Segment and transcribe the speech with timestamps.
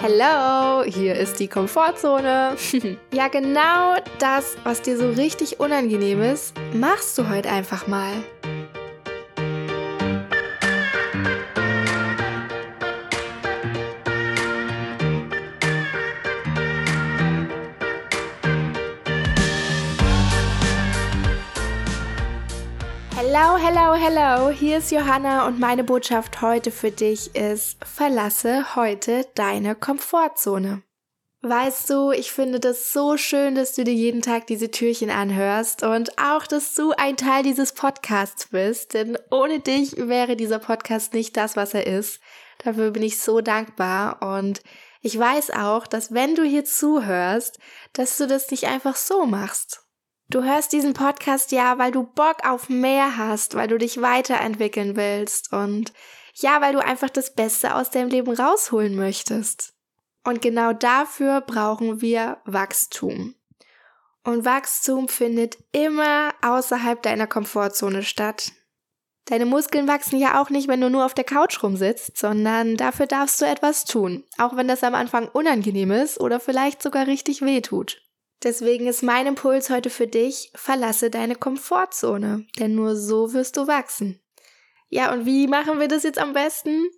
[0.00, 2.56] Hello, hier ist die Komfortzone.
[3.12, 8.12] ja, genau das, was dir so richtig unangenehm ist, machst du heute einfach mal.
[23.20, 24.48] Hello, hello, hello.
[24.48, 30.84] Hier ist Johanna und meine Botschaft heute für dich ist, verlasse heute deine Komfortzone.
[31.42, 35.82] Weißt du, ich finde das so schön, dass du dir jeden Tag diese Türchen anhörst
[35.82, 41.12] und auch, dass du ein Teil dieses Podcasts bist, denn ohne dich wäre dieser Podcast
[41.12, 42.20] nicht das, was er ist.
[42.62, 44.62] Dafür bin ich so dankbar und
[45.02, 47.58] ich weiß auch, dass wenn du hier zuhörst,
[47.94, 49.87] dass du das nicht einfach so machst.
[50.30, 54.94] Du hörst diesen Podcast ja, weil du Bock auf mehr hast, weil du dich weiterentwickeln
[54.94, 55.94] willst und
[56.34, 59.72] ja, weil du einfach das Beste aus deinem Leben rausholen möchtest.
[60.24, 63.36] Und genau dafür brauchen wir Wachstum.
[64.22, 68.52] Und Wachstum findet immer außerhalb deiner Komfortzone statt.
[69.24, 73.06] Deine Muskeln wachsen ja auch nicht, wenn du nur auf der Couch rumsitzt, sondern dafür
[73.06, 77.40] darfst du etwas tun, auch wenn das am Anfang unangenehm ist oder vielleicht sogar richtig
[77.40, 78.02] weh tut.
[78.42, 83.66] Deswegen ist mein Impuls heute für dich, verlasse deine Komfortzone, denn nur so wirst du
[83.66, 84.20] wachsen.
[84.88, 86.88] Ja, und wie machen wir das jetzt am besten?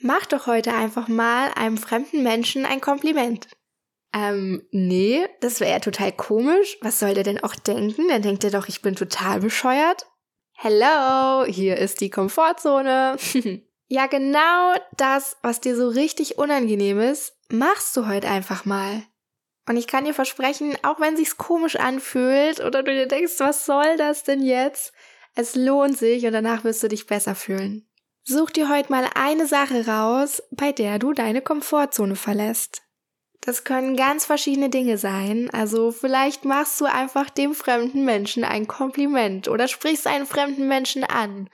[0.00, 3.48] Mach doch heute einfach mal einem fremden Menschen ein Kompliment.
[4.12, 6.78] Ähm, nee, das wäre ja total komisch.
[6.80, 8.08] Was soll der denn auch denken?
[8.08, 10.06] Dann denkt er doch, ich bin total bescheuert.
[10.54, 13.16] Hello, hier ist die Komfortzone.
[13.88, 19.02] ja, genau das, was dir so richtig unangenehm ist, machst du heute einfach mal.
[19.68, 23.66] Und ich kann dir versprechen, auch wenn sich's komisch anfühlt oder du dir denkst, was
[23.66, 24.92] soll das denn jetzt?
[25.34, 27.86] Es lohnt sich und danach wirst du dich besser fühlen.
[28.22, 32.82] Such dir heute mal eine Sache raus, bei der du deine Komfortzone verlässt.
[33.40, 35.48] Das können ganz verschiedene Dinge sein.
[35.52, 41.04] Also vielleicht machst du einfach dem fremden Menschen ein Kompliment oder sprichst einen fremden Menschen
[41.04, 41.48] an.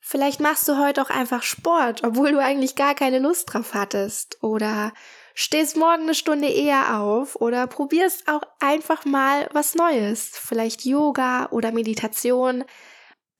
[0.00, 4.42] Vielleicht machst du heute auch einfach Sport, obwohl du eigentlich gar keine Lust drauf hattest.
[4.42, 4.94] Oder
[5.36, 11.50] stehst morgen eine Stunde eher auf oder probierst auch einfach mal was Neues, vielleicht Yoga
[11.50, 12.64] oder Meditation.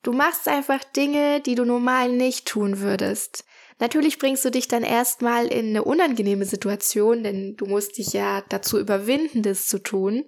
[0.02, 3.44] Du machst einfach Dinge, die du normal nicht tun würdest.
[3.78, 8.42] Natürlich bringst du dich dann erstmal in eine unangenehme Situation, denn du musst dich ja
[8.50, 10.24] dazu überwinden, das zu tun.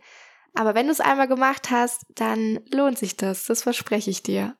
[0.54, 4.56] Aber wenn du es einmal gemacht hast, dann lohnt sich das, das verspreche ich dir.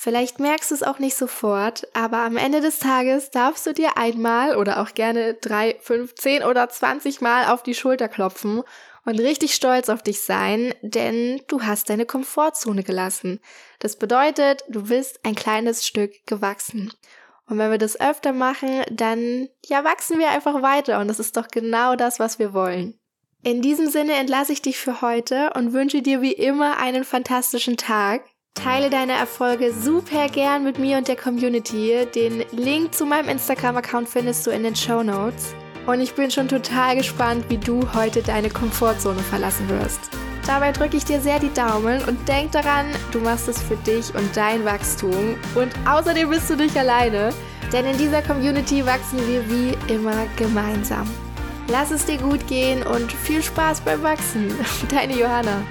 [0.00, 3.96] Vielleicht merkst du es auch nicht sofort, aber am Ende des Tages darfst du dir
[3.96, 8.62] einmal oder auch gerne drei, fünf, zehn oder zwanzig Mal auf die Schulter klopfen
[9.04, 13.40] und richtig stolz auf dich sein, denn du hast deine Komfortzone gelassen.
[13.80, 16.92] Das bedeutet, du bist ein kleines Stück gewachsen.
[17.46, 21.36] Und wenn wir das öfter machen, dann ja wachsen wir einfach weiter und das ist
[21.36, 23.00] doch genau das, was wir wollen.
[23.42, 27.76] In diesem Sinne entlasse ich dich für heute und wünsche dir wie immer einen fantastischen
[27.76, 28.22] Tag.
[28.68, 32.06] Teile deine Erfolge super gern mit mir und der Community.
[32.14, 35.54] Den Link zu meinem Instagram-Account findest du in den Show Notes.
[35.86, 40.00] Und ich bin schon total gespannt, wie du heute deine Komfortzone verlassen wirst.
[40.46, 44.14] Dabei drücke ich dir sehr die Daumen und denk daran, du machst es für dich
[44.14, 45.36] und dein Wachstum.
[45.54, 47.30] Und außerdem bist du nicht alleine,
[47.72, 51.08] denn in dieser Community wachsen wir wie immer gemeinsam.
[51.68, 54.52] Lass es dir gut gehen und viel Spaß beim Wachsen.
[54.90, 55.62] Deine Johanna.